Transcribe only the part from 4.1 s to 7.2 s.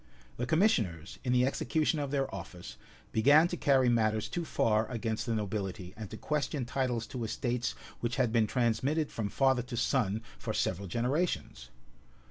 too far against the nobility, and to question titles